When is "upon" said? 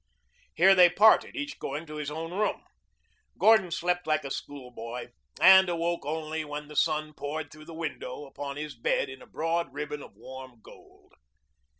8.25-8.57